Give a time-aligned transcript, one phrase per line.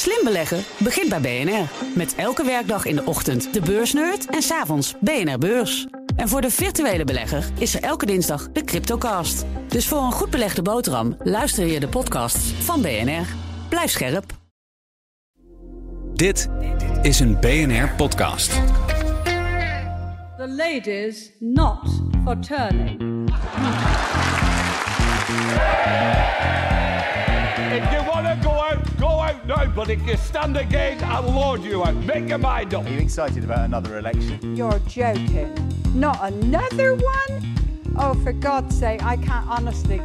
[0.00, 1.68] Slim beleggen begint bij BNR.
[1.94, 5.86] Met elke werkdag in de ochtend de beursnerd en s'avonds BNR Beurs.
[6.16, 9.44] En voor de virtuele belegger is er elke dinsdag de Cryptocast.
[9.68, 13.26] Dus voor een goed belegde boterham luister je de podcasts van BNR.
[13.68, 14.24] Blijf scherp.
[16.14, 16.48] Dit
[17.02, 18.50] is een BNR podcast.
[20.36, 23.08] The ladies not for turning.
[29.70, 29.76] Now.
[29.76, 31.94] But if you stand again, I'll lord you out.
[31.94, 32.84] Make your mind up.
[32.84, 34.56] Are you excited about another election?
[34.56, 35.52] You're joking.
[35.94, 37.54] Not another one?
[37.96, 40.00] Oh, for God's sake, I can't honestly.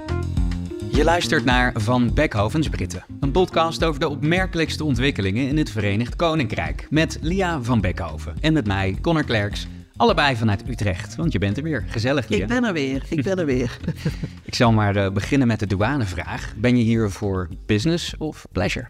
[0.91, 6.15] Je luistert naar Van Beckhovens Britten, een podcast over de opmerkelijkste ontwikkelingen in het Verenigd
[6.15, 6.87] Koninkrijk.
[6.89, 9.67] Met Lia van Beckhoven en met mij, Connor Klerks.
[9.98, 11.84] Allebei vanuit Utrecht, want je bent er weer.
[11.88, 12.41] Gezellig, Lia.
[12.41, 13.77] Ik ben er weer, ik ben er weer.
[14.44, 16.54] Ik zal maar eh, beginnen met de douanevraag.
[16.58, 18.88] Ben je hier voor business of pleasure?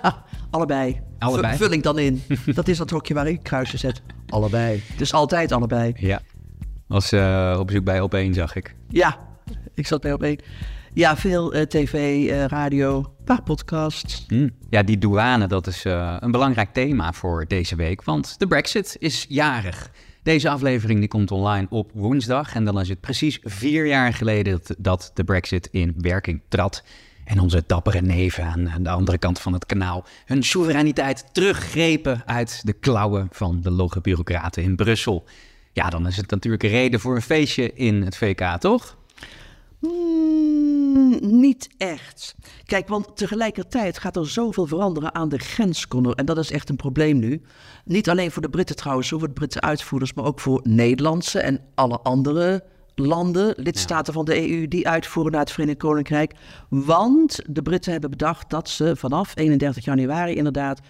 [0.50, 1.00] allebei.
[1.18, 1.54] Allebei?
[1.56, 2.22] V- vul ik dan in.
[2.54, 4.02] dat is dat hokje waar ik kruisen zet.
[4.28, 4.82] Allebei.
[4.96, 5.92] Dus altijd allebei.
[5.96, 6.20] Ja.
[6.86, 8.74] Was eh, op bezoek bij Op1, zag ik.
[8.88, 9.18] Ja,
[9.74, 10.38] ik zat bij op één.
[10.94, 14.24] Ja, veel eh, tv, radio, een paar podcasts.
[14.28, 14.48] Hm.
[14.70, 15.84] Ja, die douane, dat is
[16.18, 19.90] een belangrijk thema voor deze week, want de Brexit is jarig.
[20.28, 24.60] Deze aflevering die komt online op woensdag en dan is het precies vier jaar geleden
[24.78, 26.84] dat, de Brexit in werking trad.
[27.24, 32.60] En onze dappere neven aan de andere kant van het kanaal hun soevereiniteit teruggrepen uit
[32.64, 35.24] de klauwen van de logge bureaucraten in Brussel.
[35.72, 38.97] Ja, dan is het natuurlijk reden voor een feestje in het VK, toch?
[39.80, 42.34] Mm, niet echt.
[42.64, 45.86] Kijk, want tegelijkertijd gaat er zoveel veranderen aan de grens.
[46.14, 47.42] En dat is echt een probleem nu.
[47.84, 51.60] Niet alleen voor de Britten trouwens, voor de Britse uitvoerders, maar ook voor Nederlandse en
[51.74, 56.34] alle andere landen, lidstaten van de EU, die uitvoeren naar het Verenigd Koninkrijk.
[56.68, 60.80] Want de Britten hebben bedacht dat ze vanaf 31 januari inderdaad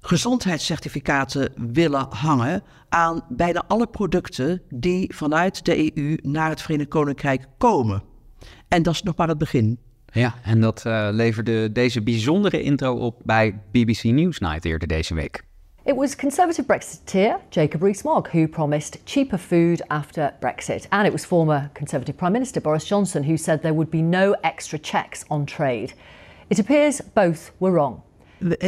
[0.00, 7.46] gezondheidscertificaten willen hangen aan bijna alle producten die vanuit de EU naar het Verenigd Koninkrijk
[7.58, 8.02] komen.
[8.68, 9.78] En dat is nog maar het begin.
[10.12, 15.46] Ja, en dat uh, leverde deze bijzondere intro op bij BBC Newsnight eerder deze week.
[15.84, 20.86] It was Conservative Brexiteer Jacob Rees-Mogg who promised cheaper food after Brexit.
[20.88, 24.34] And it was former Conservative Prime Minister Boris Johnson who said there would be no
[24.42, 25.92] extra checks on trade.
[26.48, 28.00] It appears both were wrong.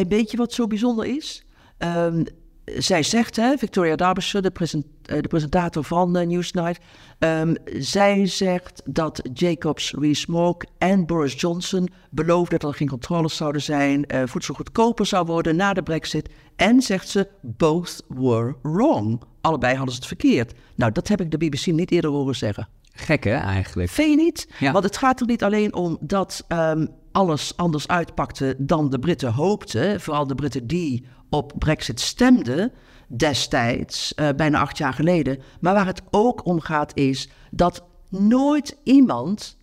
[0.08, 1.44] Weet je wat zo bijzonder is?
[1.78, 2.24] Um,
[2.64, 4.86] zij zegt, hè, Victoria Derbyshire, de, present,
[5.18, 6.80] de presentator van uh, Newsnight,
[7.18, 13.62] um, zij zegt dat Jacobs Rees-Mogg en Boris Johnson beloofden dat er geen controles zouden
[13.62, 16.28] zijn, uh, voedsel goedkoper zou worden na de brexit.
[16.56, 19.22] En zegt ze, both were wrong.
[19.40, 20.54] Allebei hadden ze het verkeerd.
[20.74, 22.68] Nou, dat heb ik de BBC niet eerder horen zeggen.
[23.00, 23.90] Gek hè, eigenlijk?
[23.90, 24.48] Vind je niet?
[24.58, 24.72] Ja.
[24.72, 29.32] Want het gaat er niet alleen om dat um, alles anders uitpakte dan de Britten
[29.32, 30.00] hoopten.
[30.00, 32.72] Vooral de Britten die op Brexit stemden
[33.08, 35.38] destijds, uh, bijna acht jaar geleden.
[35.60, 39.56] Maar waar het ook om gaat is dat nooit iemand,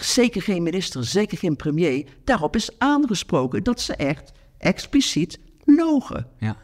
[0.00, 6.26] zeker geen minister, zeker geen premier, daarop is aangesproken dat ze echt expliciet logen.
[6.38, 6.56] Ja.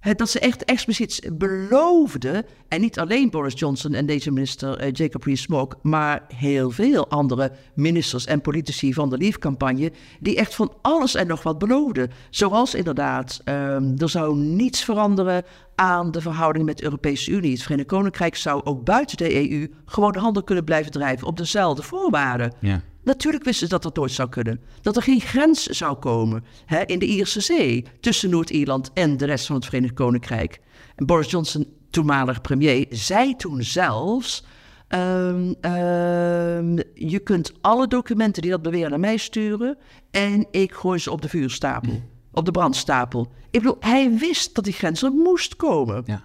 [0.00, 5.24] Dat ze echt expliciet beloofden, en niet alleen Boris Johnson en deze minister uh, Jacob
[5.24, 11.14] Rees-Mogg, maar heel veel andere ministers en politici van de Leave-campagne, die echt van alles
[11.14, 12.10] en nog wat beloofden.
[12.30, 15.44] Zoals inderdaad, um, er zou niets veranderen
[15.74, 17.52] aan de verhouding met de Europese Unie.
[17.52, 21.36] Het Verenigd Koninkrijk zou ook buiten de EU gewoon de handel kunnen blijven drijven op
[21.36, 22.52] dezelfde voorwaarden.
[22.60, 22.82] Ja.
[23.02, 24.60] Natuurlijk wisten ze dat dat nooit zou kunnen.
[24.80, 29.24] Dat er geen grens zou komen hè, in de Ierse Zee tussen Noord-Ierland en de
[29.24, 30.60] rest van het Verenigd Koninkrijk.
[30.94, 34.44] En Boris Johnson, toenmalig premier, zei toen zelfs.
[34.88, 39.78] Um, um, je kunt alle documenten die dat beweren naar mij sturen.
[40.10, 42.02] En ik gooi ze op de vuurstapel.
[42.32, 43.32] Op de brandstapel.
[43.50, 46.02] Ik bedoel, hij wist dat die grens er moest komen.
[46.06, 46.22] Ja.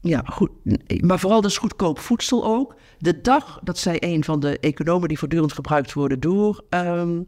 [0.00, 0.50] Ja, goed.
[1.02, 2.74] Maar vooral dus goedkoop voedsel ook.
[2.98, 7.26] De dag, dat zei een van de economen die voortdurend gebruikt worden door um,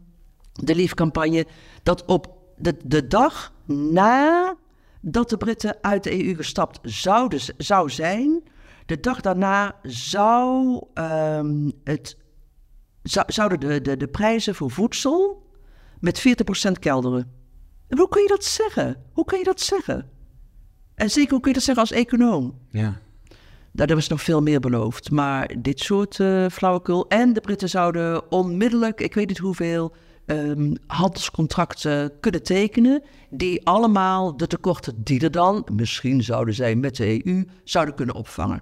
[0.53, 1.45] de Leave-campagne,
[1.83, 4.55] dat op de, de dag na
[5.01, 8.43] dat de Britten uit de EU gestapt zouden, zou zijn,
[8.85, 12.17] de dag daarna zou um, het,
[13.03, 15.47] zou, zouden de, de, de prijzen voor voedsel
[15.99, 16.23] met
[16.67, 17.31] 40% kelderen.
[17.87, 19.03] En hoe kun je dat zeggen?
[19.13, 20.11] Hoe kun je dat zeggen?
[20.95, 22.53] En zeker, hoe kun je dat zeggen als econoom?
[22.69, 23.01] Ja.
[23.71, 25.11] Nou, er was nog veel meer beloofd.
[25.11, 27.07] Maar dit soort uh, flauwekul.
[27.07, 29.95] En de Britten zouden onmiddellijk, ik weet niet hoeveel,
[30.25, 33.03] um, handelscontracten kunnen tekenen.
[33.29, 38.15] Die allemaal de tekorten die er dan misschien zouden zijn met de EU, zouden kunnen
[38.15, 38.61] opvangen.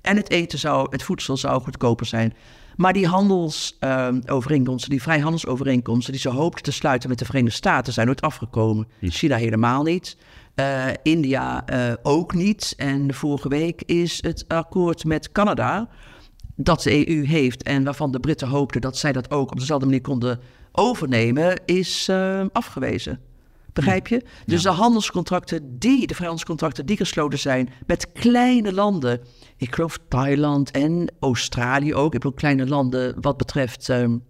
[0.00, 2.34] En het eten zou, het voedsel zou goedkoper zijn.
[2.76, 8.06] Maar die handelsovereenkomsten, die vrijhandelsovereenkomsten die ze hoopten te sluiten met de Verenigde Staten, zijn
[8.06, 8.88] nooit afgekomen.
[9.00, 10.16] China helemaal niet.
[10.54, 12.74] Uh, India uh, ook niet.
[12.76, 15.88] En vorige week is het akkoord met Canada,
[16.56, 19.86] dat de EU heeft en waarvan de Britten hoopten dat zij dat ook op dezelfde
[19.86, 20.40] manier konden
[20.72, 23.20] overnemen, is uh, afgewezen.
[23.72, 24.22] Begrijp je?
[24.46, 29.20] Dus de handelscontracten die, de vrijhandelscontracten die gesloten zijn met kleine landen,
[29.56, 34.22] ik geloof Thailand en Australië ook, ik bedoel kleine landen wat betreft um,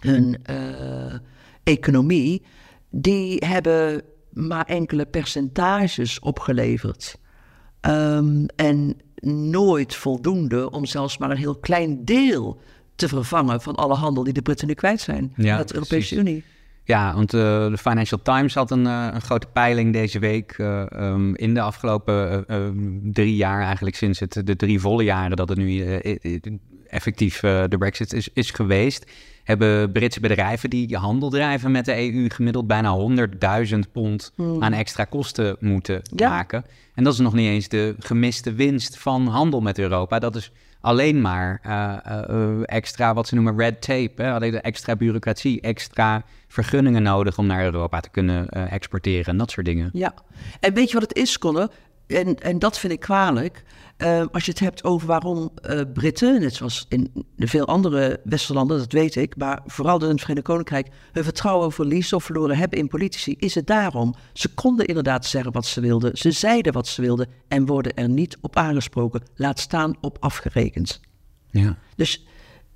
[0.00, 1.14] hun uh,
[1.62, 2.42] economie,
[2.90, 4.02] die hebben
[4.36, 7.18] maar enkele percentages opgeleverd.
[7.80, 8.96] Um, en
[9.50, 12.60] nooit voldoende om zelfs maar een heel klein deel
[12.94, 16.14] te vervangen van alle handel die de Britten nu kwijt zijn ja, met de Europese
[16.14, 16.18] precies.
[16.18, 16.44] Unie.
[16.84, 20.58] Ja, want uh, de Financial Times had een, uh, een grote peiling deze week.
[20.58, 22.44] Uh, um, in de afgelopen
[23.12, 26.00] drie jaar, eigenlijk sinds het, de drie volle jaren dat het nu
[26.88, 29.10] effectief de Brexit is, is geweest,
[29.46, 32.96] hebben Britse bedrijven die handel drijven met de EU gemiddeld bijna
[33.72, 34.62] 100.000 pond hmm.
[34.62, 36.28] aan extra kosten moeten ja.
[36.28, 36.64] maken.
[36.94, 40.18] En dat is nog niet eens de gemiste winst van handel met Europa.
[40.18, 41.96] Dat is alleen maar uh,
[42.30, 44.22] uh, extra, wat ze noemen red tape.
[44.22, 44.32] Hè?
[44.32, 49.50] Alleen extra bureaucratie, extra vergunningen nodig om naar Europa te kunnen uh, exporteren en dat
[49.50, 49.90] soort dingen.
[49.92, 50.14] Ja,
[50.60, 51.68] en weet je wat het is, Conor?
[52.06, 53.64] En, en dat vind ik kwalijk.
[53.98, 58.78] Uh, als je het hebt over waarom uh, Britten, net zoals in veel andere Westerlanden,
[58.78, 62.78] dat weet ik, maar vooral in het Verenigd Koninkrijk, hun vertrouwen verliezen of verloren hebben
[62.78, 64.14] in politici, is het daarom.
[64.32, 68.08] Ze konden inderdaad zeggen wat ze wilden, ze zeiden wat ze wilden en worden er
[68.08, 71.00] niet op aangesproken, laat staan op afgerekend.
[71.50, 71.78] Ja.
[71.96, 72.26] Dus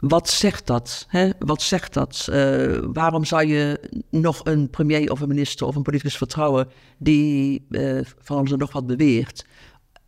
[0.00, 1.06] wat zegt dat?
[1.08, 1.30] Hè?
[1.38, 2.26] Wat zegt dat?
[2.30, 3.80] Uh, waarom zou je
[4.10, 6.68] nog een premier of een minister of een politicus vertrouwen
[6.98, 9.46] die uh, van alles nog wat beweert?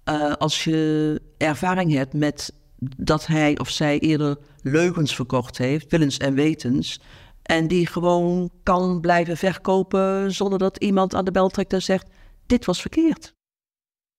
[0.08, 2.54] Uh, als je ervaring hebt met
[2.96, 7.00] dat hij of zij eerder leugens verkocht heeft, willens en wetens,
[7.42, 12.06] en die gewoon kan blijven verkopen zonder dat iemand aan de bel trekt en zegt:
[12.46, 13.34] Dit was verkeerd.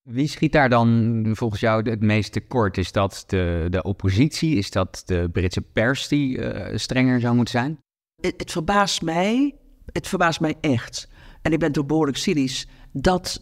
[0.03, 2.77] Wie schiet daar dan volgens jou het meest tekort?
[2.77, 4.55] Is dat de, de oppositie?
[4.55, 7.79] Is dat de Britse pers die uh, strenger zou moeten zijn?
[8.21, 9.55] Het, het, verbaast mij,
[9.85, 11.09] het verbaast mij echt.
[11.41, 13.41] En ik ben toch behoorlijk cynisch, dat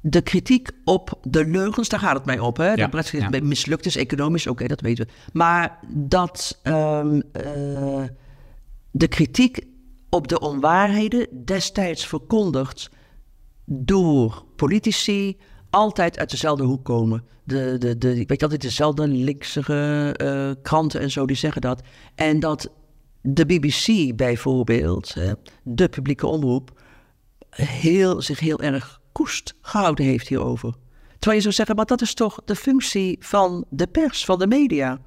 [0.00, 2.56] de kritiek op de leugens, daar gaat het mij op.
[2.56, 2.72] Hè?
[2.72, 3.40] Ja, Brexit ja.
[3.42, 5.12] mislukt is, economisch, oké, okay, dat weten we.
[5.32, 8.02] Maar dat um, uh,
[8.90, 9.66] de kritiek
[10.10, 12.90] op de onwaarheden destijds verkondigd
[13.64, 15.36] door politici,
[15.70, 17.24] altijd uit dezelfde hoek komen.
[17.44, 21.82] De, de, de, ik weet altijd dezelfde linkse uh, kranten en zo, die zeggen dat.
[22.14, 22.70] En dat
[23.20, 25.14] de BBC bijvoorbeeld,
[25.62, 26.80] de publieke omroep,
[27.50, 30.74] heel, zich heel erg koest gehouden heeft hierover.
[31.10, 34.46] Terwijl je zou zeggen, maar dat is toch de functie van de pers, van de
[34.46, 34.98] media.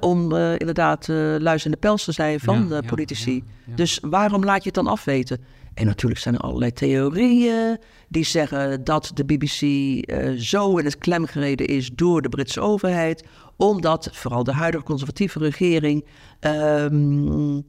[0.00, 3.34] om uh, inderdaad uh, luisterende pels te zijn van ja, de politici.
[3.34, 5.44] Ja, ja, dus waarom laat je het dan afweten?
[5.78, 7.78] En natuurlijk zijn er allerlei theorieën
[8.08, 12.60] die zeggen dat de BBC uh, zo in het klem gereden is door de Britse
[12.60, 13.24] overheid,
[13.56, 16.04] omdat vooral de huidige conservatieve regering
[16.40, 17.66] um,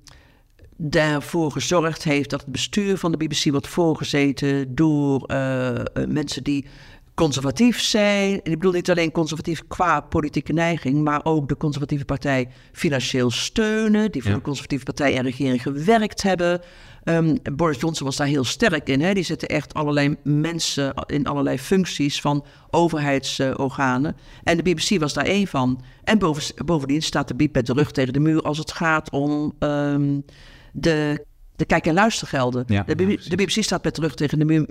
[0.77, 5.73] daarvoor gezorgd heeft dat het bestuur van de BBC wordt voorgezeten door uh,
[6.07, 6.65] mensen die
[7.19, 8.31] conservatief zijn.
[8.31, 13.31] En ik bedoel niet alleen conservatief qua politieke neiging, maar ook de conservatieve partij financieel
[13.31, 14.37] steunen, die voor ja.
[14.37, 16.61] de conservatieve partij en regering gewerkt hebben.
[17.03, 19.01] Um, Boris Johnson was daar heel sterk in.
[19.01, 19.13] Hè?
[19.13, 24.15] Die zette echt allerlei mensen in allerlei functies van overheidsorganen.
[24.43, 25.81] en de BBC was daar één van.
[26.03, 29.09] En boven, bovendien staat de BIP met de rug tegen de muur als het gaat
[29.09, 30.25] om um,
[30.73, 31.27] de
[31.59, 32.63] de kijk- en luistergelden.
[32.67, 34.67] Ja, de, BBC, ja, de, BBC staat met terug tegen de muur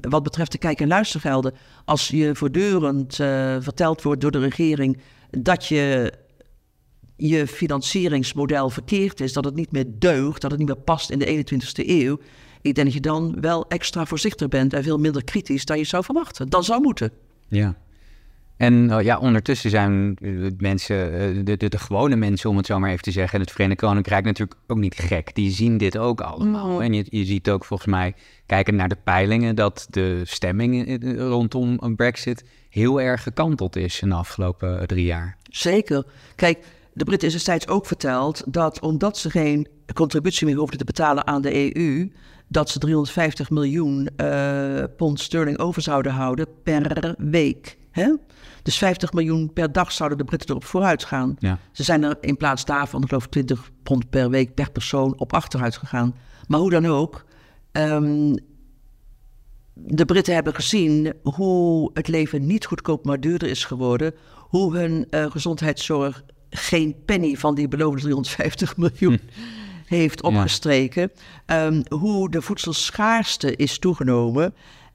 [0.00, 1.54] wat betreft de kijk- en luistergelden.
[1.84, 4.98] Als je voortdurend uh, verteld wordt door de regering
[5.30, 6.12] dat je
[7.28, 11.18] je financieringsmodel verkeerd is, dat het niet meer deugt, dat het niet meer past in
[11.18, 12.18] de 21ste eeuw.
[12.60, 15.84] Ik denk dat je dan wel extra voorzichtig bent en veel minder kritisch dan je
[15.84, 16.48] zou verwachten.
[16.48, 17.12] Dan zou moeten.
[17.48, 17.76] Ja.
[18.56, 20.16] En uh, ja, ondertussen zijn
[20.58, 23.50] mensen, uh, de, de, de, gewone mensen, om het zo maar even te zeggen, het
[23.50, 25.34] Verenigd Koninkrijk natuurlijk ook niet gek.
[25.34, 26.82] Die zien dit ook allemaal.
[26.82, 28.14] En je, je ziet ook volgens mij,
[28.46, 34.08] kijken naar de peilingen, dat de stemming rondom een Brexit heel erg gekanteld is in
[34.08, 35.36] de afgelopen drie jaar.
[35.42, 36.04] Zeker.
[36.36, 36.58] Kijk,
[36.92, 41.26] de Britten is destijds ook verteld dat omdat ze geen contributie meer hoefden te betalen
[41.26, 42.12] aan de EU,
[42.48, 47.78] dat ze 350 miljoen uh, pond sterling over zouden houden per week.
[47.90, 48.14] Hè?
[48.62, 51.36] Dus 50 miljoen per dag zouden de Britten erop vooruit gaan.
[51.38, 51.58] Ja.
[51.72, 55.32] Ze zijn er in plaats daarvan, ik geloof 20 pond per week per persoon op
[55.32, 56.14] achteruit gegaan.
[56.46, 57.24] Maar hoe dan ook,
[57.72, 58.34] um,
[59.74, 64.14] de Britten hebben gezien hoe het leven niet goedkoop, maar duurder is geworden.
[64.36, 69.20] Hoe hun uh, gezondheidszorg geen penny van die beloofde 350 miljoen
[69.86, 71.12] heeft opgestreken.
[71.46, 74.54] Ehm, hoe de voedselschaarste is toegenomen.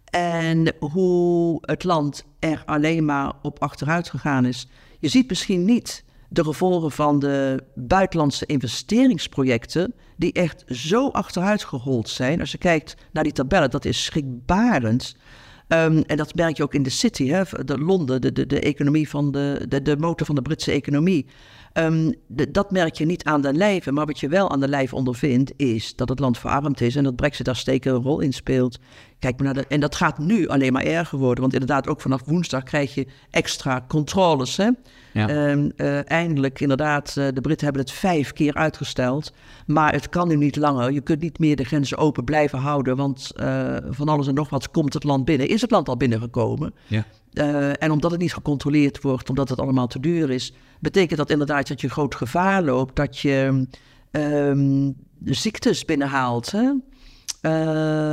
[0.09, 4.67] En hoe het land er alleen maar op achteruit gegaan is.
[4.99, 12.09] Je ziet misschien niet de gevolgen van de buitenlandse investeringsprojecten, die echt zo achteruit gehold
[12.09, 12.39] zijn.
[12.39, 15.15] Als je kijkt naar die tabellen, dat is schrikbarend.
[15.67, 18.59] Ehm, en dat merk je ook in de city, hè, de Londen, de, de, de
[18.59, 21.25] economie van de, de, de motor van de Britse economie.
[21.77, 22.11] Ehm,
[22.49, 25.53] dat merk je niet aan de lijve, maar wat je wel aan de lijf ondervindt,
[25.55, 28.79] is dat het land verarmd is en dat Brexit daar steken een rol in speelt.
[29.19, 32.01] Kijk maar naar de, en dat gaat nu alleen maar erger worden, want inderdaad, ook
[32.01, 34.57] vanaf woensdag krijg je extra controles.
[34.57, 34.69] Hè?
[35.13, 35.29] Ja.
[35.29, 39.33] Ehm, eh, eindelijk, inderdaad, uh, de Britten hebben het vijf keer uitgesteld,
[39.65, 40.91] maar het kan nu niet langer.
[40.91, 44.49] Je kunt niet meer de grenzen open blijven houden, want uh, van alles en nog
[44.49, 45.47] wat komt het land binnen.
[45.47, 46.73] Is het land al binnengekomen?
[46.87, 47.05] Ja.
[47.37, 51.67] En omdat het niet gecontroleerd wordt, omdat het allemaal te duur is, betekent dat inderdaad
[51.67, 53.67] dat je groot gevaar loopt dat je
[54.11, 56.51] um, ziektes binnenhaalt.
[56.51, 56.71] Hè?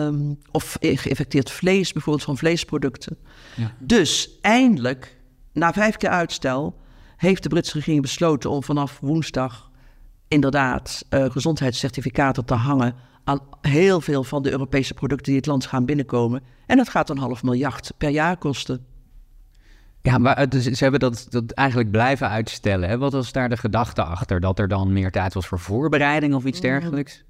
[0.07, 3.17] Um, of geïnfecteerd vlees, bijvoorbeeld van vleesproducten.
[3.57, 3.75] Ja.
[3.79, 5.17] Dus eindelijk,
[5.53, 6.81] na vijf keer uitstel,
[7.17, 9.71] heeft de Britse regering besloten om vanaf woensdag
[10.29, 15.67] inderdaad uh, gezondheidscertificaten te hangen aan heel veel van de Europese producten die het land
[15.67, 16.43] gaan binnenkomen.
[16.67, 18.87] En dat gaat een half miljard per jaar kosten.
[20.05, 22.89] Ja, maar dus ze hebben dat, dat eigenlijk blijven uitstellen.
[22.89, 22.99] Hè?
[22.99, 24.41] Wat was daar de gedachte achter?
[24.41, 27.25] Dat er dan meer tijd was voor voorbereiding of iets dergelijks?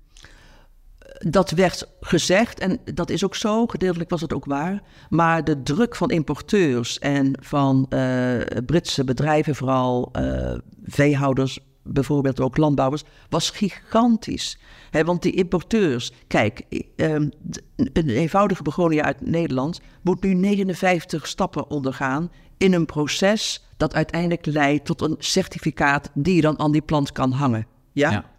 [1.18, 4.82] Dat werd gezegd en dat is ook zo, gedeeltelijk was het ook waar.
[5.08, 10.54] Maar de druk van importeurs en van uh, Britse bedrijven, vooral uh,
[10.84, 14.58] veehouders, bijvoorbeeld ook landbouwers, was gigantisch.
[14.90, 16.62] want die importeurs, kijk,
[16.96, 17.30] um,
[17.76, 24.46] een eenvoudige begonia uit Nederland moet nu 59 stappen ondergaan in een proces dat uiteindelijk
[24.46, 27.66] leidt tot een certificaat die je dan aan die plant kan hangen.
[27.92, 28.32] Ja?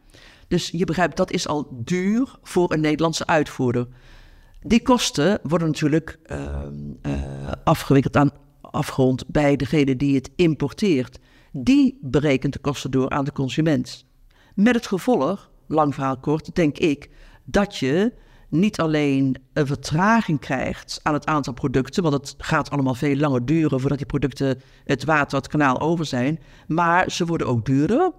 [0.47, 3.87] Dus je begrijpt, dat is al duur voor een Nederlandse uitvoerder.
[4.61, 6.61] Die kosten worden natuurlijk uh,
[7.01, 8.31] uh, afgewikkeld aan
[8.61, 11.19] afgrond bij degene die het importeert.
[11.51, 14.05] Die berekent de kosten door aan de consument.
[14.55, 17.09] Met het gevolg, lang verhaal kort, denk ik,
[17.43, 18.13] dat je
[18.59, 23.45] niet alleen een vertraging krijgt aan het aantal producten, want het gaat allemaal veel langer
[23.45, 28.11] duren voordat die producten het water, het kanaal over zijn, maar ze worden ook duurder,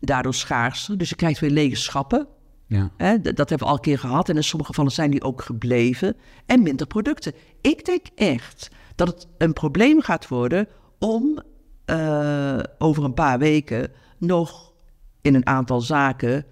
[0.00, 2.28] daardoor schaarser, dus je krijgt weer lege schappen.
[2.66, 2.90] Ja.
[2.96, 5.42] Hè, dat hebben we al een keer gehad en in sommige gevallen zijn die ook
[5.42, 6.16] gebleven
[6.46, 7.32] en minder producten.
[7.60, 10.68] Ik denk echt dat het een probleem gaat worden
[10.98, 11.42] om
[11.86, 14.72] uh, over een paar weken nog
[15.22, 16.44] in een aantal zaken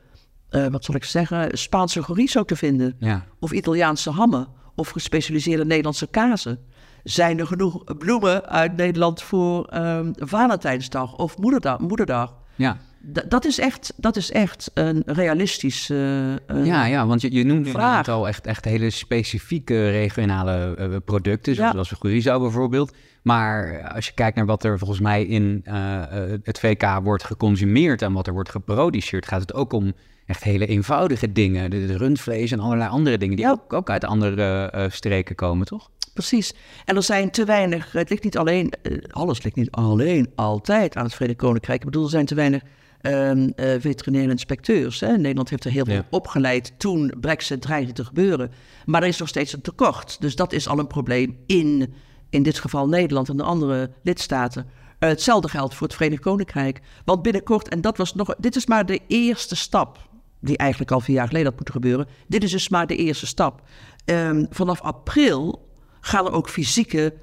[0.56, 2.96] uh, wat zal ik zeggen, Spaanse chorizo te vinden.
[2.98, 3.24] Ja.
[3.40, 4.48] Of Italiaanse hammen.
[4.74, 6.58] Of gespecialiseerde Nederlandse kazen.
[7.04, 11.78] Zijn er genoeg bloemen uit Nederland voor um, Valentijnsdag of Moederdag?
[11.78, 12.34] moederdag?
[12.54, 12.76] Ja.
[13.28, 16.34] dat, is echt, dat is echt een realistisch uh,
[16.64, 17.72] Ja, ja, want je, je noemt nu
[18.12, 21.96] al echt, echt hele specifieke regionale uh, producten, zoals, ja.
[21.98, 22.94] chorizo bijvoorbeeld.
[23.22, 26.02] Maar als je kijkt naar wat er volgens mij in uh,
[26.42, 29.92] het VK wordt geconsumeerd en wat er wordt geproduceerd, gaat het ook om
[30.26, 31.70] echt hele eenvoudige dingen.
[31.70, 35.90] De, rundvlees en allerlei andere dingen die ook, ook, uit andere uh, streken komen, toch?
[36.14, 36.54] Precies.
[36.84, 40.96] En er zijn te weinig, het ligt niet alleen, uh, alles ligt niet alleen altijd
[40.96, 41.78] aan het Verenigd Koninkrijk.
[41.78, 42.62] Ik bedoel, er zijn te weinig
[43.02, 45.00] um, uh, veterinaire inspecteurs.
[45.00, 45.16] Hè?
[45.16, 48.50] Nederland heeft er heel veel opgeleid toen Brexit dreigde te gebeuren.
[48.84, 50.20] Maar er is nog steeds een tekort.
[50.20, 51.94] Dus dat is al een probleem in,
[52.30, 54.66] in dit geval Nederland en de andere lidstaten.
[54.98, 56.80] hetzelfde geldt voor het Verenigd Koninkrijk.
[57.04, 60.08] Want binnenkort, en dat was nog, dit is maar de eerste stap
[60.46, 62.06] die eigenlijk al vier jaar geleden had moeten gebeuren.
[62.26, 63.62] Dit is dus maar de eerste stap.
[64.04, 65.68] Um, vanaf april
[66.00, 67.14] gaan er ook fysieke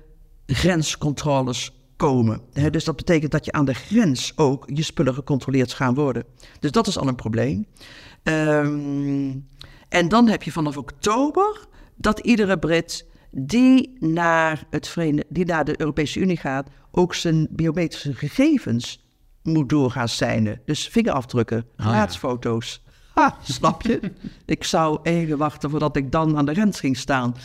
[0.46, 2.42] grenscontroles komen.
[2.72, 6.24] dus dat betekent dat je aan de grens ook je spullen gecontroleerd gaan worden.
[6.60, 7.68] Dus dat is al een probleem.
[8.24, 9.48] Um,
[9.90, 15.66] en dan heb je vanaf oktober dat iedere Brit die naar, het Verenigde, die naar
[15.66, 19.06] de Europese Unie gaat, ook zijn biometrische gegevens
[19.44, 20.62] moet doorgaan zijn.
[20.66, 22.83] Dus vingerafdrukken, gelaatsfoto's.
[23.20, 24.12] Ha, snap je?
[24.46, 27.36] ik zou even wachten voordat ik dan aan de grens ging staan.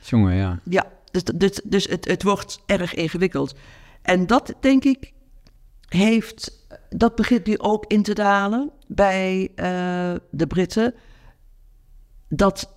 [0.00, 0.60] Jongen, ja.
[0.64, 3.54] Ja, dus, dus, dus het, het wordt erg ingewikkeld.
[4.02, 5.12] En dat, denk ik,
[5.88, 6.66] heeft...
[6.88, 10.94] Dat begint nu ook in te dalen bij uh, de Britten.
[12.28, 12.72] Dat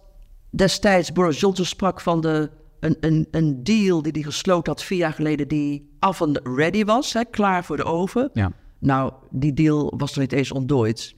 [0.50, 4.98] destijds Boris Johnson sprak van de, een, een, een deal die hij gesloten had vier
[4.98, 5.48] jaar geleden...
[5.48, 8.30] die af en ready was, hè, klaar voor de oven.
[8.34, 8.52] Ja.
[8.80, 11.16] Nou, die deal was er niet eens ontdooid.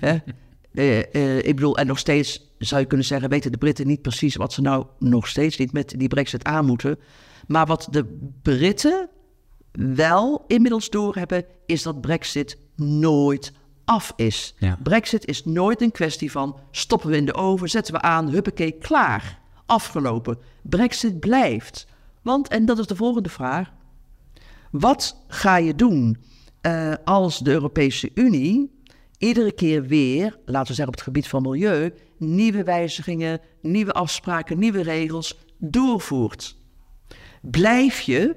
[0.72, 4.02] Uh, uh, ik bedoel, en nog steeds zou je kunnen zeggen, weten de Britten niet
[4.02, 6.98] precies wat ze nou nog steeds niet met die brexit aan moeten.
[7.46, 9.08] Maar wat de Britten
[9.72, 13.52] wel inmiddels doorhebben, is dat brexit nooit
[13.84, 14.54] af is.
[14.58, 14.78] Ja.
[14.82, 18.72] Brexit is nooit een kwestie van stoppen we in de oven, zetten we aan, huppakee,
[18.72, 20.38] klaar, afgelopen.
[20.62, 21.86] Brexit blijft.
[22.22, 23.72] Want, en dat is de volgende vraag,
[24.70, 26.16] wat ga je doen
[26.60, 28.79] eh, als de Europese Unie
[29.20, 34.58] iedere keer weer, laten we zeggen op het gebied van milieu, nieuwe wijzigingen, nieuwe afspraken,
[34.58, 36.56] nieuwe regels doorvoert?
[37.42, 38.36] Blijf je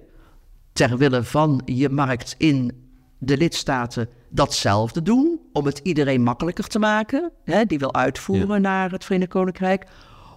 [0.73, 2.71] ter wille van je markt in
[3.17, 8.91] de lidstaten datzelfde doen om het iedereen makkelijker te maken, hè, die wil uitvoeren naar
[8.91, 9.85] het Verenigd Koninkrijk?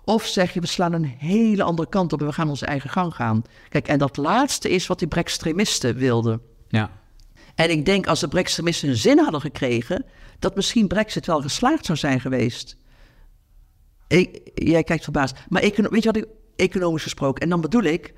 [0.04, 2.90] Of zeg je, we slaan een hele andere kant op en we gaan onze eigen
[2.90, 3.42] gang gaan.
[3.68, 6.40] Kijk, en dat laatste is wat die Brextremisten wilden.
[6.68, 6.90] Ja.
[7.54, 10.04] En ik denk als de Brextremisten een zin hadden gekregen,
[10.38, 12.76] dat misschien Brexit wel geslaagd zou zijn geweest.
[14.08, 15.36] Ik, jij kijkt verbaasd.
[15.48, 16.26] Maar econo- weet je wat ik,
[16.56, 18.14] economisch gesproken, en dan bedoel ik,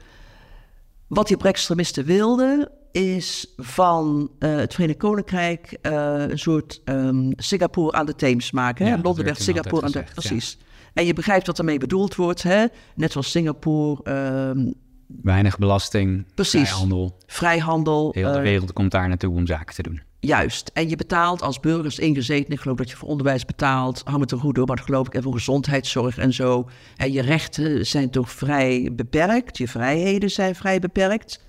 [1.06, 5.92] wat die Brextremisten wilden, is van eh, het Verenigd Koninkrijk eh,
[6.28, 8.84] een soort ehm, Singapore aan de Theems maken.
[8.84, 8.90] Hè?
[8.90, 10.58] Ja, dat Londen werd werd toen Singapore aan de gezegd, Precies.
[10.94, 12.64] En je begrijpt wat daarmee bedoeld wordt, hè?
[12.94, 14.72] Net zoals Singapore, ehm,
[15.22, 16.70] Weinig belasting, Precies.
[16.70, 17.18] handel.
[17.26, 18.10] vrijhandel.
[18.14, 20.02] Heel de eh, wereld komt daar naartoe om zaken te doen.
[20.20, 20.70] Juist.
[20.74, 22.52] En je betaalt als burgers ingezeten.
[22.52, 24.02] Ik geloof dat je voor onderwijs betaalt.
[24.04, 25.14] Hou me te goed door, maar dat geloof ik.
[25.14, 26.68] En voor gezondheidszorg en zo.
[26.96, 29.58] En je rechten zijn toch vrij beperkt.
[29.58, 31.44] Je vrijheden zijn vrij beperkt.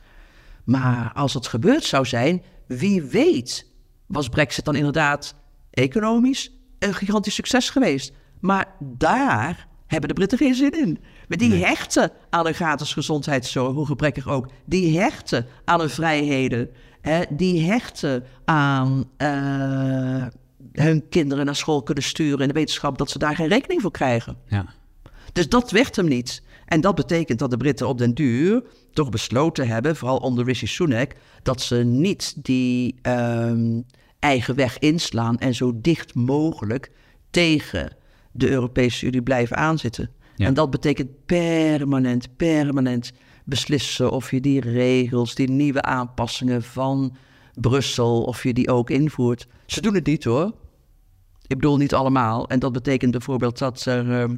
[0.63, 3.71] Maar als het gebeurd zou zijn, wie weet,
[4.07, 5.35] was Brexit dan inderdaad
[5.71, 8.13] economisch een gigantisch succes geweest.
[8.39, 10.99] Maar daar hebben de Britten geen zin in.
[11.27, 14.47] Maar die hechten aan een gratis gezondheidszorg, hoe gebrekkig ook.
[14.65, 16.69] Die hechten aan hun vrijheden.
[17.01, 20.25] Hè, die hechten aan eh,
[20.71, 23.91] hun kinderen naar school kunnen sturen in de wetenschap dat ze daar geen rekening voor
[23.91, 24.37] krijgen.
[24.47, 24.65] Ja.
[25.33, 26.43] Dus dat werd hem niet.
[26.65, 28.63] En dat betekent dat de Britten op den duur
[28.93, 33.81] toch besloten hebben, vooral onder Rishi Sunak, dat ze niet die ehm,
[34.19, 36.91] eigen weg inslaan en zo dicht mogelijk
[37.29, 37.95] tegen
[38.31, 40.09] de Europese Unie blijven aanzitten.
[40.35, 40.45] Ja.
[40.45, 43.11] En dat betekent permanent, permanent
[43.49, 47.15] beslissen of je die regels, die nieuwe aanpassingen van
[47.53, 49.47] Brussel, of je die ook invoert.
[49.65, 50.53] Ze doen het niet hoor.
[51.47, 52.49] Ik bedoel niet allemaal.
[52.49, 54.35] En dat betekent bijvoorbeeld dat er, ehm,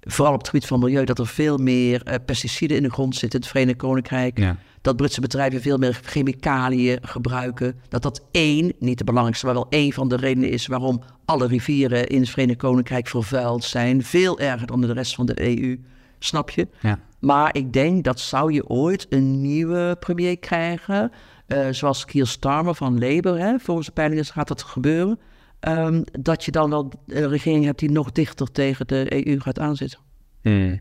[0.00, 3.16] vooral op het gebied van milieu, dat er veel meer eh, pesticiden in de grond
[3.16, 4.38] zitten in het Verenigd Koninkrijk.
[4.38, 4.56] Ja.
[4.80, 7.80] Dat Britse bedrijven veel meer chemicaliën gebruiken.
[7.88, 11.46] Dat dat één, niet de belangrijkste, maar wel één van de redenen is waarom alle
[11.46, 14.02] rivieren in het Verenigd Koninkrijk vervuild zijn.
[14.02, 15.80] Veel erger dan de rest van de EU.
[16.18, 16.68] Snap je?
[16.80, 16.98] Ja.
[17.22, 21.12] Maar ik denk dat zou je ooit een nieuwe premier krijgen,
[21.46, 25.18] eh, zoals Keir Starmer van Labour, hè, volgens de peilingen gaat dat gebeuren,
[25.60, 29.58] ehm, dat je dan wel een regering hebt die nog dichter tegen de EU gaat
[29.58, 30.00] aanzitten.
[30.42, 30.80] Hmm.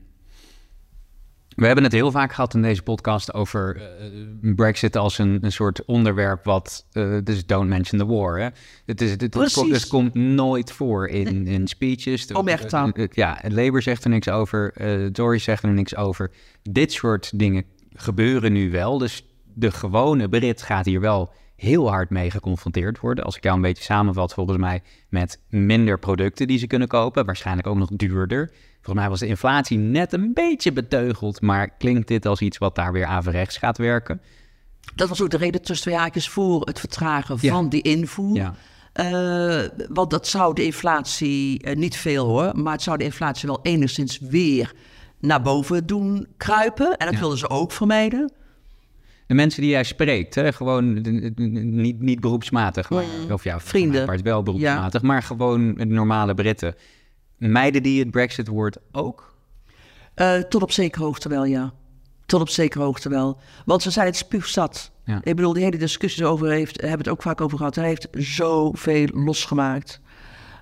[1.56, 4.08] We hebben het heel vaak gehad in deze podcast over eh,
[4.56, 6.86] Brexit als een, een soort onderwerp wat...
[6.92, 8.48] eh, dus don't mention the war, hè?
[8.86, 9.54] Het, is, het, het, Precies.
[9.54, 12.28] komt, het komt nooit voor in, in speeches.
[12.28, 12.92] De- Omerta.
[12.94, 16.32] eh, eh, Ja, Labour zegt er niks over, eh Tories zegt er niks over.
[16.64, 18.98] Dit soort dingen gebeuren nu wel.
[18.98, 23.24] Dus de gewone Brit gaat hier wel heel hard mee geconfronteerd worden.
[23.24, 27.26] Als ik jou een beetje samenvat, volgens mij met minder producten die ze kunnen kopen.
[27.26, 28.52] Waarschijnlijk ook nog duurder.
[28.74, 31.42] Volgens mij was de inflatie net een beetje beteugeld.
[31.42, 34.22] Maar klinkt dit als iets wat daar weer averechts gaat werken?
[34.96, 37.54] Dat was ook de reden tussen twee haakjes voor het vertragen Ja.
[37.54, 38.36] van die invoer.
[38.36, 38.56] Ja.
[38.94, 43.48] Eh, want dat zou de inflatie, eh, niet veel hoor, maar het zou de inflatie
[43.48, 44.74] wel enigszins weer
[45.20, 46.98] naar boven doen kruipen.
[46.98, 47.20] En dat Ja.
[47.20, 48.32] wilden ze ook vermijden.
[49.32, 50.94] De mensen die jij spreekt, hè, gewoon
[51.82, 52.90] niet, niet beroepsmatig.
[52.90, 54.06] Maar, of ja, Vrienden.
[54.06, 55.02] part wel beroepsmatig.
[55.02, 56.76] Maar gewoon normale Britten.
[57.38, 59.36] Meiden die het Brexit-woord ook?
[60.14, 61.74] Eh, tot op zekere hoogte wel, ja.
[62.26, 63.40] Tot op zekere hoogte wel.
[63.66, 64.92] Want ze zijn het spuugzat.
[65.06, 65.22] Ja.
[65.24, 67.76] Ik bedoel, die hele discussies over heeft, hebben het ook vaak over gehad.
[67.76, 70.02] Hij heeft zoveel losgemaakt.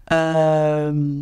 [0.03, 1.21] Ehm,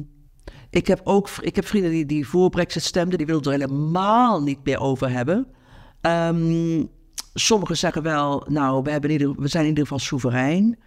[0.69, 3.17] ik heb ook ik heb vrienden die, die voor Brexit stemden.
[3.17, 5.47] Die wilden er helemaal niet meer over hebben.
[6.01, 6.83] Ehm,
[7.39, 10.79] sommigen zeggen wel, nou, we, hebben ieder, we zijn in ieder geval soeverein.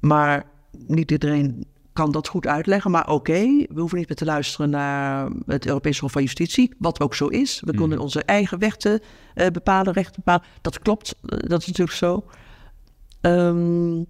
[0.00, 0.44] Maar
[0.86, 2.90] niet iedereen kan dat goed uitleggen.
[2.90, 6.74] Maar oké, we hoeven niet meer te luisteren naar het Europese Hof van Justitie.
[6.78, 7.62] Wat ook zo is.
[7.64, 9.00] We kunnen onze eigen wetten
[9.34, 10.46] eh, bepalen, rechten bepalen.
[10.60, 12.24] Dat klopt, eh, dat is natuurlijk zo.
[13.20, 14.04] Ehm,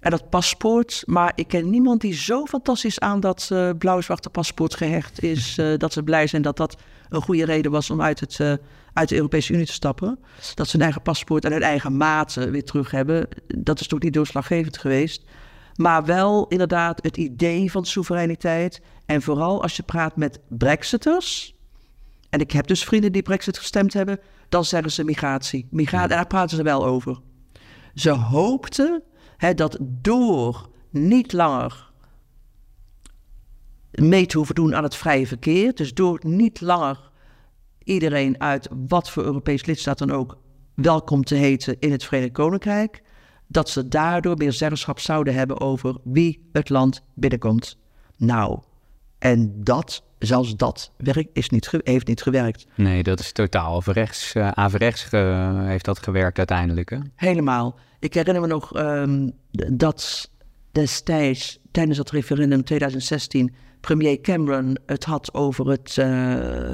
[0.00, 1.02] en dat paspoort.
[1.06, 5.54] Maar ik ken niemand die zo fantastisch aan dat eh blauw-zwarte paspoort gehecht is.
[5.76, 6.76] dat ze blij zijn dat dat
[7.08, 8.60] een goede reden was om uit, het,
[8.98, 10.18] uit de Europese Unie te stappen.
[10.54, 13.28] Dat ze hun eigen paspoort en hun eigen maten weer terug hebben.
[13.46, 15.24] Dat is toch niet doorslaggevend geweest.
[15.74, 18.80] Maar wel inderdaad het idee van soevereiniteit.
[19.06, 21.54] En vooral als je praat met Brexiters.
[22.30, 24.20] En ik heb dus vrienden die Brexit gestemd hebben.
[24.48, 25.66] Dan zeggen ze migratie.
[25.70, 27.20] Migratie, en daar praten ze wel over.
[27.94, 29.02] Ze hoopten
[29.38, 31.90] Hè, dat door niet langer
[33.90, 37.07] mee te hoeven doen aan het vrije verkeer, dus door niet langer
[37.88, 40.38] iedereen uit wat voor Europees lidstaat dan ook
[40.74, 43.02] welkom te heten in het Verenigd Koninkrijk,
[43.46, 47.76] dat ze daardoor meer zeggenschap zouden hebben over wie het land binnenkomt.
[48.16, 48.58] Nou,
[49.18, 52.66] en dat, zelfs dat werk is niet heeft niet gewerkt.
[52.74, 56.90] Nee, dat is totaal averechts, uh, averechts eh, heeft dat gewerkt uiteindelijk.
[56.90, 56.98] Hè?
[57.14, 57.78] Helemaal.
[57.98, 59.30] Ik herinner me nog ehm,
[59.72, 60.30] dat
[60.72, 66.70] destijds, tijdens dat referendum 2016, premier Cameron het had over het eh,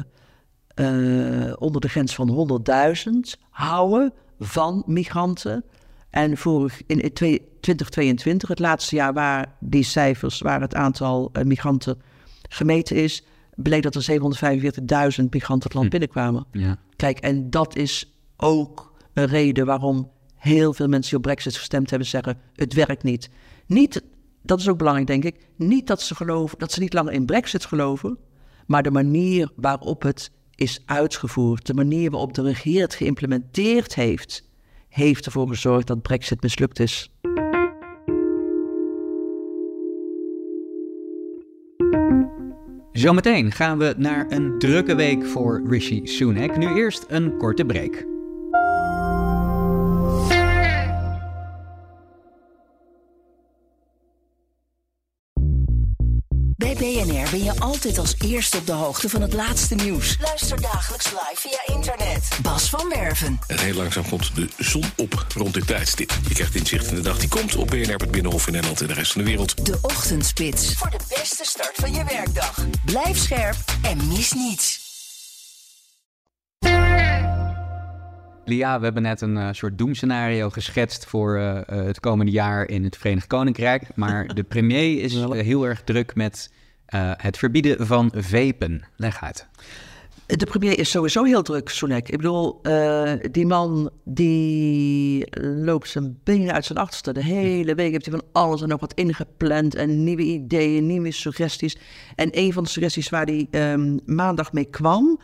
[0.75, 5.65] eh, onder de grens van 100.000 houden van migranten.
[6.11, 11.31] En vorig, in in twee- 2022, het laatste jaar waar die cijfers, waar het aantal
[11.33, 12.03] eh, migranten
[12.49, 16.47] gemeten is, bleek dat er 745.000 migranten het land binnenkwamen.
[16.53, 16.79] Ja.
[16.97, 21.91] Kijk, en dat is ook een reden waarom heel veel mensen die op Brexit gestemd
[21.91, 23.31] hebben zeggen: het werkt niet.
[23.67, 24.03] Niet,
[24.43, 25.47] dat is ook belangrijk, denk ik.
[25.57, 28.19] Niet dat ze geloven, dat ze niet langer in Brexit geloven,
[28.67, 34.49] maar de manier waarop het is uitgevoerd, de manier waarop de regering het geïmplementeerd heeft,
[34.89, 37.11] heeft ervoor gezorgd dat Brexit mislukt is.
[42.93, 46.57] Zometeen gaan we naar een drukke week voor Rishi Sunak.
[46.57, 48.14] Nu eerst een korte break.
[56.85, 60.17] BNR ben je altijd als eerste op de hoogte van het laatste nieuws.
[60.21, 62.39] Luister dagelijks live via internet.
[62.43, 63.39] Bas van Werven.
[63.47, 66.13] En heel langzaam komt de zon op rond dit tijdstip.
[66.29, 68.87] Je krijgt inzicht in de dag die komt op BNR, het Binnenhof in Nederland en
[68.87, 69.67] de rest van de wereld.
[69.67, 70.75] De Ochtendspits.
[70.75, 72.67] Voor de beste start van je werkdag.
[72.85, 74.83] Blijf scherp en mis niets.
[78.45, 82.69] Lia, we hebben net een eh, soort doemscenario geschetst voor eh, eh, het komende jaar
[82.69, 83.83] in het Verenigd Koninkrijk.
[83.95, 86.51] Maar de premier is heel erg druk met
[86.87, 88.85] eh, het verbieden van vapen.
[88.97, 89.47] Leg uit.
[90.27, 92.09] De premier is sowieso heel druk, Sunak.
[92.09, 97.13] Ik bedoel, eh, die man die loopt zijn benen uit zijn achterste.
[97.13, 101.11] De hele week heeft hij van alles en nog wat ingepland en nieuwe ideeën, nieuwe
[101.11, 101.77] suggesties.
[102.15, 105.19] En een van de suggesties waar hij ehm, maandag mee kwam...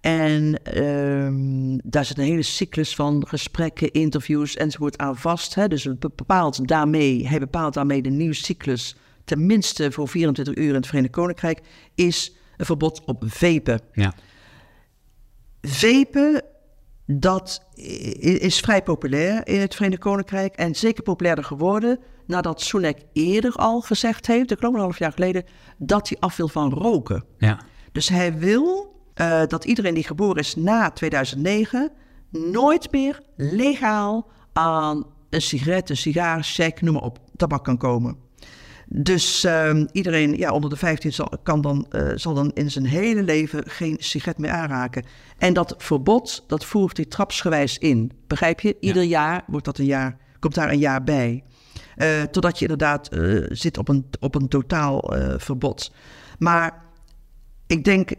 [0.00, 5.54] En ehm, daar zit een hele cyclus van gesprekken, interviews enzovoort aan vast.
[5.54, 5.68] Hè?
[5.68, 10.86] Dus bepaalt daarmee, hij bepaalt daarmee de nieuwe cyclus, tenminste voor 24 uur in het
[10.86, 11.60] Verenigd Koninkrijk,
[11.94, 13.80] is een verbod op vapen.
[13.92, 14.14] Ja.
[15.60, 16.42] Vapen,
[17.06, 17.64] dat
[18.38, 20.54] is vrij populair in het Verenigd Koninkrijk.
[20.54, 25.12] En zeker populairder geworden nadat Sunak eerder al gezegd heeft, ik geloof een half jaar
[25.12, 25.44] geleden,
[25.78, 27.24] dat hij af wil van roken.
[27.38, 27.60] Ja.
[27.92, 31.92] Dus hij wil eh, dat iedereen die geboren is na 2009
[32.30, 38.16] nooit meer legaal aan een sigaret, een sigaar, check, noem maar op, tabak kan komen.
[38.92, 42.84] Dus ehm, iedereen ja, onder de 15 zal, kan dan, eh, zal dan in zijn
[42.84, 45.04] hele leven geen sigaret meer aanraken.
[45.38, 48.12] En dat verbod, dat voert hij trapsgewijs in.
[48.26, 48.76] Begrijp je?
[48.80, 51.44] Ieder jaar wordt dat een jaar, komt daar een jaar bij.
[51.96, 55.92] Eh, totdat je inderdaad eh, zit op een, op een totaal verbod.
[56.38, 56.82] Maar
[57.66, 58.10] ik denk,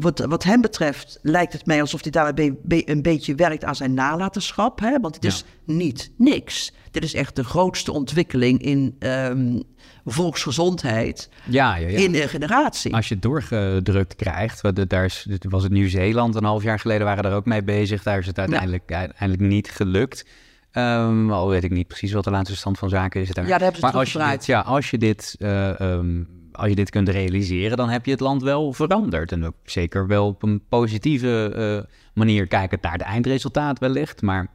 [0.00, 3.76] wat, wat hem betreft, lijkt het mij alsof hij daarbij be- een beetje werkt aan
[3.76, 4.80] zijn nalatenschap.
[4.80, 5.00] Hè?
[5.00, 6.72] Want het is niet niks.
[6.90, 9.60] Dit is echt de grootste ontwikkeling in ehm,
[10.04, 11.98] volksgezondheid Ja, ja, ja.
[11.98, 12.94] in een generatie.
[12.94, 17.24] Als je het doorgedrukt krijgt, daar is, was het Nieuw-Zeeland een half jaar geleden, waren
[17.24, 18.02] er ook mee bezig.
[18.02, 20.26] Daar is het uiteindelijk, uiteindelijk niet gelukt.
[20.70, 23.44] Ehm, al weet ik niet precies wat de laatste stand van zaken is daar.
[23.44, 26.22] Ja, daar hebben ze maar het als je, dit, ja, als je dit, eh, ehm,
[26.58, 29.32] als je dit kunt realiseren, dan heb je het land wel veranderd.
[29.32, 34.22] En ook zeker wel op een positieve eh, manier kijkend naar het eindresultaat wellicht.
[34.22, 34.46] Maar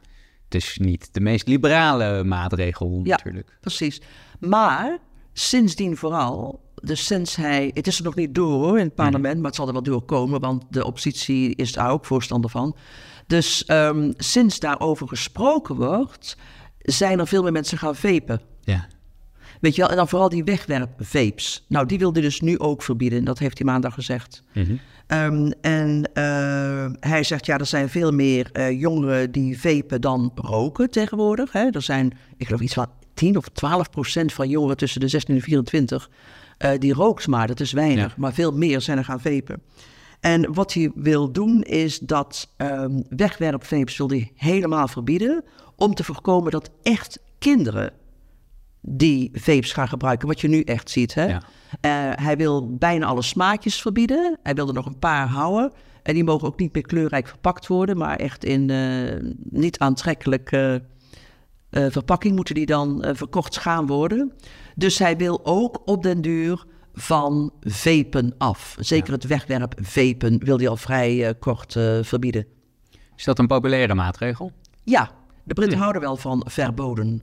[0.44, 3.10] het is niet de meest liberale maatregel Ja.
[3.16, 3.58] natuurlijk.
[3.60, 4.00] Precies.
[4.40, 4.98] Maar
[5.32, 9.36] sindsdien vooral, dus sinds hij, het is er nog niet door hoor in het parlement,
[9.36, 12.76] maar het zal er wel doorkomen, want de oppositie is daar ook voorstander van.
[13.26, 16.36] Dus ehm, sinds daarover gesproken wordt,
[16.78, 18.40] zijn er veel meer mensen gaan vapen.
[18.60, 18.86] Ja.
[19.64, 21.64] Weet je wel, en dan vooral die wegwerp-vapes.
[21.68, 24.42] Nou, die wilde dus nu ook verbieden, dat heeft hij maandag gezegd.
[25.06, 30.32] Ehm, en eh, hij zegt, ja, er zijn veel meer eh, jongeren die vapen dan
[30.34, 31.52] roken tegenwoordig.
[31.52, 31.68] Hè.
[31.70, 35.34] Er zijn, ik geloof iets van 10 of 12 procent van jongeren tussen de 16
[35.34, 36.10] en 24
[36.58, 37.46] eh, die rookt maar.
[37.46, 38.14] Dat is weinig, Ja.
[38.16, 39.62] maar veel meer zijn er gaan vapen.
[40.20, 45.44] En wat hij wil doen is dat ehm wegwerpvapes wil hij helemaal verbieden...
[45.76, 47.92] om te voorkomen dat echt kinderen
[48.86, 51.14] die vapes gaan gebruiken, wat je nu echt ziet.
[51.14, 51.24] Hè?
[51.24, 51.42] Ja.
[51.80, 54.38] Eh, hij wil bijna alle smaakjes verbieden.
[54.42, 55.72] Hij wil er nog een paar houden.
[56.02, 60.52] En die mogen ook niet meer kleurrijk verpakt worden, maar echt in eh, niet aantrekkelijk
[60.52, 60.76] eh,
[61.70, 64.32] verpakking moeten die dan verkocht gaan worden.
[64.74, 68.76] Dus hij wil ook op den duur van vapen af.
[68.78, 72.46] Zeker het wegwerp vapen wil hij al vrij kort verbieden.
[73.16, 74.52] Is dat een populaire maatregel?
[74.82, 75.10] Ja,
[75.44, 77.22] de Britten houden wel van verboden.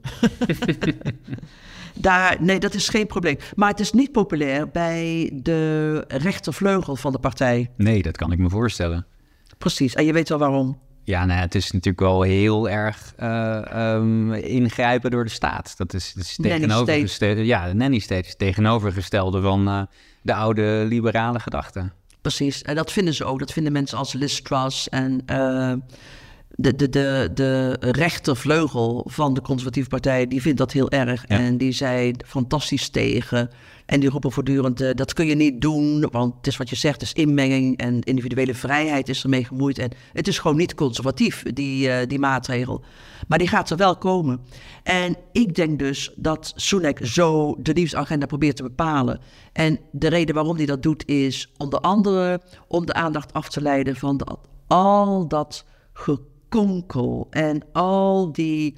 [1.94, 3.36] Daar, nee, dat is geen probleem.
[3.54, 7.70] Maar het is niet populair bij de rechtervleugel van de partij.
[7.76, 9.06] Nee, dat kan ik me voorstellen.
[9.58, 10.78] Precies, en je weet wel waarom.
[11.04, 15.74] Ja, nou, het is natuurlijk wel heel erg eh, ehm, ingrijpen door de staat.
[15.76, 17.44] Dat is, dat is Nanny tegenovergestelde.
[17.44, 19.82] Ja, de nanny state is tegenovergestelde van eh,
[20.22, 21.90] de oude liberale gedachte.
[22.20, 23.38] Precies, en dat vinden ze ook.
[23.38, 25.72] Dat vinden mensen als Liz Truss en eh,
[26.56, 31.24] de, de, de, de rechtervleugel van de conservatieve partij, die vindt dat heel erg.
[31.28, 31.38] Ja.
[31.38, 33.50] En die zei fantastisch tegen.
[33.86, 36.76] En die roepen voortdurend, eh, dat kun je niet doen, want het is wat je
[36.76, 39.78] zegt, het is inmenging en individuele vrijheid is ermee gemoeid.
[39.78, 42.84] En het is gewoon niet conservatief, die, eh, die maatregel.
[43.28, 44.40] Maar die gaat er wel komen.
[44.82, 49.20] En ik denk dus dat Sunak zo de nieuwsagenda probeert te bepalen.
[49.52, 53.62] En de reden waarom hij dat doet is onder andere om de aandacht af te
[53.62, 55.64] leiden van dat, al dat
[56.52, 58.76] gekonkel en al die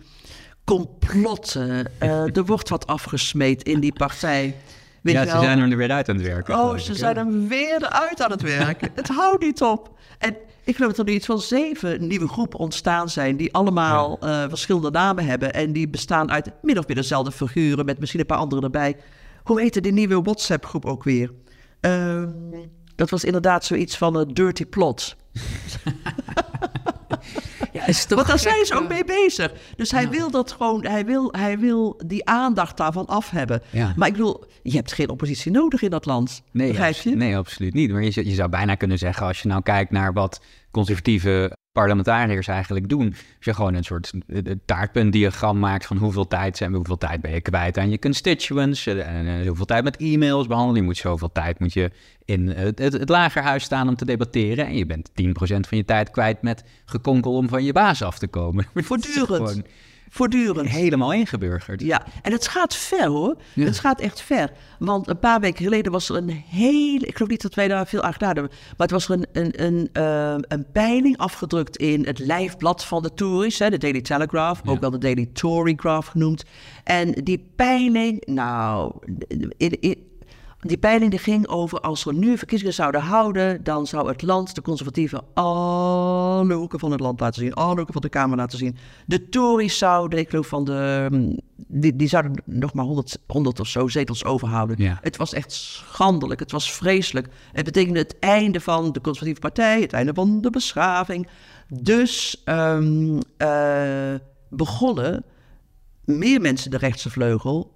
[0.65, 1.87] complotten.
[1.99, 4.57] Eh, er wordt wat afgesmeed in die partij.
[5.03, 5.43] Weet ja, ze wel?
[5.43, 6.55] zijn er weer uit aan het werken.
[6.55, 8.91] Oh, ze ik, zijn er weer eruit aan het werken.
[8.95, 9.99] het houdt niet op.
[10.19, 13.37] En ik geloof dat er nu iets van zeven nieuwe groepen ontstaan zijn...
[13.37, 15.53] die allemaal eh, verschillende namen hebben...
[15.53, 17.85] en die bestaan uit min of meer dezelfde figuren...
[17.85, 18.97] met misschien een paar anderen erbij.
[19.43, 21.31] Hoe heette die nieuwe WhatsApp-groep ook weer?
[21.81, 22.29] Ehm,
[22.95, 25.17] dat was inderdaad zoiets van een dirty plot.
[28.09, 29.53] Want daar zijn ze ook mee bezig.
[29.77, 33.63] Dus hij wil dat gewoon, hij wil, hij wil die aandacht daarvan af hebben.
[33.71, 33.93] Ja.
[33.97, 36.43] Maar ik bedoel, je hebt geen oppositie nodig in dat land.
[36.51, 37.17] Nee, begrijp je?
[37.17, 37.91] nee, absoluut niet.
[37.91, 42.47] Maar je, je zou bijna kunnen zeggen, als je nou kijkt naar wat conservatieve parlementariërs
[42.47, 43.07] eigenlijk doen.
[43.09, 46.99] Als je gewoon een soort eh, eh, taartpuntdiagram maakt van hoeveel tijd zijn we, hoeveel
[46.99, 50.81] tijd ben je kwijt aan je constituents, eh, en hoeveel tijd met e-mails behandelen.
[50.81, 51.91] Je moet zoveel tijd moet je
[52.25, 54.67] in het, het, het lagerhuis staan om te debatteren.
[54.67, 55.15] En je bent 10%
[55.69, 58.67] van je tijd kwijt met gekonkel om van je baas af te komen.
[58.75, 59.63] Voortdurend.
[60.15, 60.69] Voortdurend.
[60.69, 61.81] helemaal ingeburgerd.
[61.81, 63.37] Ja, en het gaat ver hoor.
[63.53, 63.65] Ja.
[63.65, 64.51] Het gaat echt ver.
[64.79, 67.07] Want een paar weken geleden was er een hele.
[67.07, 68.53] Ik geloof niet dat wij daar veel aan gedaan hebben.
[68.53, 73.03] Maar het was er een, een, een, eh, een peiling afgedrukt in het lijfblad van
[73.03, 76.45] de Tories, hè, de Daily Telegraph, ook wel de Daily Torygraph genoemd.
[76.85, 78.93] En die peiling, nou,
[79.57, 80.13] in, in-
[80.67, 84.55] die peiling die ging over als we nu verkiezingen zouden houden, dan zou het land,
[84.55, 88.59] de conservatieven, alle hoeken van het land laten zien, alle hoeken van de Kamer laten
[88.59, 88.77] zien.
[89.07, 93.61] De Tories zouden, ik geloof van de, hm, die, die zouden nog maar 100, 100
[93.61, 94.77] of zo zetels overhouden.
[94.79, 94.99] Ja.
[95.01, 97.29] Het was echt schandelijk, het was vreselijk.
[97.53, 101.29] Het betekende het einde van de conservatieve partij, het einde van de beschaving.
[101.69, 104.15] Dus ehm, eh,
[104.49, 105.25] begonnen
[106.05, 107.74] meer mensen de rechtse vleugel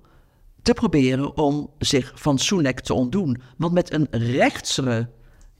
[0.68, 3.40] te proberen om zich van Sunak te ontdoen.
[3.56, 5.08] Want met een rechtsere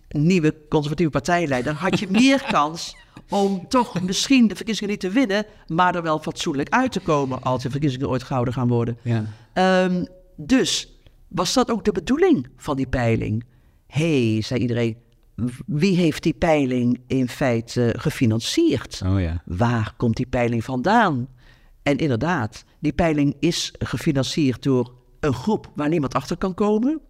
[0.08, 2.96] nieuwe conservatieve partijleider had je meer kans
[3.28, 7.42] om toch misschien de verkiezingen niet te winnen, maar er wel fatsoenlijk uit te komen
[7.42, 8.98] als de verkiezingen ooit gehouden gaan worden.
[9.02, 9.24] Ja.
[9.52, 10.04] Ehm,
[10.36, 13.44] dus was dat ook de bedoeling van die peiling?
[13.86, 14.96] Hé, hey, zei iedereen,
[15.66, 19.02] wie heeft die peiling in feite gefinancierd?
[19.06, 19.42] Oh ja.
[19.44, 21.28] Waar komt die peiling vandaan?
[21.82, 27.00] En inderdaad, die peiling is gefinancierd door een groep waar niemand achter kan komen.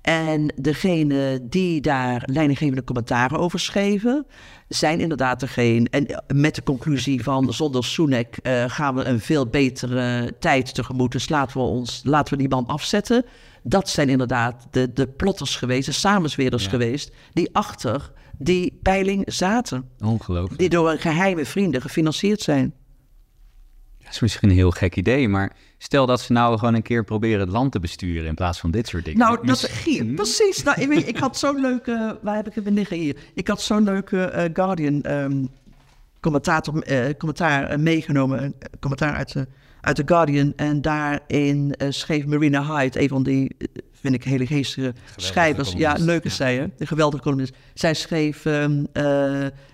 [0.00, 4.26] En degene die daar leidinggevende commentaren over schreven,
[4.68, 5.88] zijn inderdaad degene.
[5.90, 11.12] En met de conclusie van zonder Sunak eh, gaan we een veel betere tijd tegemoet.
[11.12, 13.24] Dus laten we, ons, laten we die man afzetten.
[13.62, 16.70] Dat zijn inderdaad de, de plotters geweest, de samenzweerders Ja.
[16.70, 19.88] geweest, die achter die peiling zaten.
[20.04, 20.58] Ongelooflijk.
[20.58, 22.74] Die door een geheime vrienden gefinancierd zijn.
[24.14, 27.40] Is misschien een heel gek idee, maar stel dat ze nou gewoon een keer proberen
[27.40, 29.18] het land te besturen in plaats van dit soort dingen.
[29.18, 30.62] Nou, dat, Misschien- precies.
[30.62, 31.92] Nou, ik, weet- ik had zo'n leuke...
[32.22, 33.16] Waar heb ik het liggen hier?
[33.34, 35.44] Ik had zo'n leuke eh, Guardian ehm,
[36.20, 38.42] eh, commentaar eh, meegenomen.
[38.42, 39.46] Een eh, commentaar uit de,
[39.84, 40.52] uit de Guardian.
[40.56, 45.68] En daarin eh, schreef Marina Hyde, een van die, eh, vind ik, hele geestige schrijvers.
[45.72, 46.36] Ja, columnist, leuk is ja.
[46.36, 46.66] zij, hè?
[46.76, 47.54] De geweldige columnist.
[47.74, 49.04] Zij schreef, ehm, eh,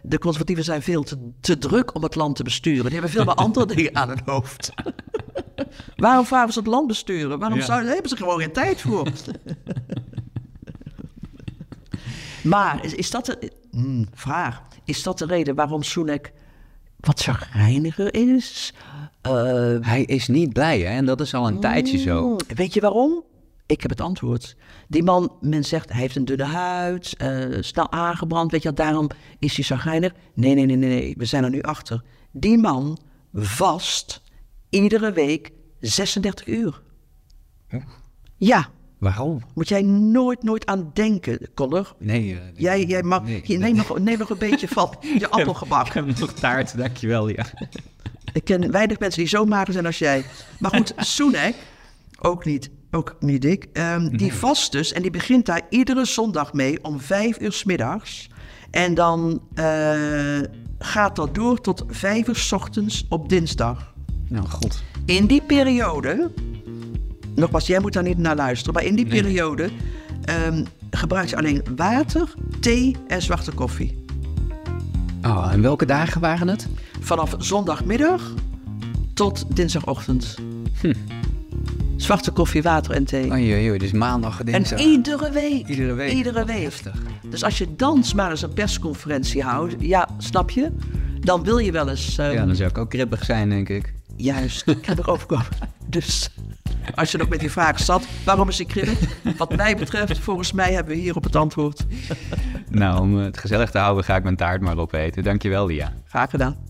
[0.03, 2.83] de conservatieven zijn veel te, te druk om het land te besturen.
[2.85, 4.73] Die hebben veel meer andere dingen aan hun hoofd.
[5.97, 7.39] Waarom vragen ze het land besturen?
[7.39, 7.65] Waarom Ja.
[7.65, 9.09] zouden, hebben ze gewoon geen tijd voor?
[12.43, 14.63] maar is, is dat de Hmm, vraag?
[14.85, 16.33] Is dat de reden waarom Sunak
[17.01, 18.75] wat chagrijniger is?
[19.23, 19.33] Eh,
[19.81, 20.87] Hij is niet blij, hè?
[20.97, 22.29] En dat is al een tijdje zo.
[22.29, 23.23] Mm, Weet je waarom?
[23.67, 24.57] Ik heb het antwoord.
[24.89, 28.87] Die man, men zegt, hij heeft een dunne huid, eh, snel aangebrand, weet je wel,
[28.87, 30.13] daarom is hij chagrijnig.
[30.35, 32.03] Nee, nee, nee, nee, nee, we zijn er nu achter.
[32.33, 32.99] Die man
[33.35, 34.23] vast
[34.69, 36.83] iedere week 36 uur.
[38.37, 39.41] Ja, Waarom?
[39.55, 41.95] moet jij nooit, nooit aan denken, Connor.
[41.99, 43.59] Nee, eh, Jij, jij mag, Nee, nee.
[43.59, 45.87] neem, nog, neem nog een beetje van je appelgebak.
[45.87, 47.29] Ik heb nog taart, dankjewel.
[47.29, 47.47] Ja.
[48.33, 50.25] Ik ken weinig mensen die zo mager zijn als jij.
[50.59, 51.55] Maar goed, Soenek,
[52.21, 54.93] ook niet, ook niet dik, ehm, die vast dus.
[54.93, 58.29] En die begint daar iedere zondag mee om vijf uur 's middags.
[58.71, 60.39] En dan eh,
[60.79, 63.95] gaat dat door tot vijf uur 's ochtends op dinsdag.
[64.29, 64.83] Nou, god.
[65.05, 66.31] In die periode,
[67.35, 69.23] nogmaals, jij moet daar niet naar luisteren, maar in die Nee.
[69.23, 69.71] periode
[70.25, 74.00] ehm, gebruikt je alleen water, thee en zwarte koffie.
[75.23, 76.67] Oh, en welke dagen waren het?
[77.01, 78.33] Vanaf zondagmiddag
[79.15, 80.37] tot dinsdagochtend.
[80.81, 80.93] Hm.
[81.97, 83.31] Zwarte koffie, water en thee.
[83.31, 84.81] Oei, oei, oei, dus maandag, en dinsdag.
[84.81, 85.69] iedere week.
[85.69, 86.13] Iedere week.
[86.13, 86.63] Iedere week.
[86.63, 86.95] Heftig.
[87.31, 90.71] Dus als je dan maar eens een persconferentie houdt, ja, snap je?
[91.21, 92.19] Dan wil je wel eens.
[92.19, 93.93] ehm, Ja, dan zou ik ook kribbig zijn, denk ik.
[94.17, 95.47] Juist, ik heb er overkomen.
[95.87, 96.31] Dus
[96.95, 98.99] als je nog met die vraag zat, waarom is ik kribbig?
[99.37, 101.87] Wat mij betreft, volgens mij hebben we hier op het antwoord.
[102.71, 105.23] Nou, om het gezellig te houden ga ik mijn taart maar opeten.
[105.23, 105.93] Dankjewel, Lia.
[106.09, 106.70] Graag gedaan.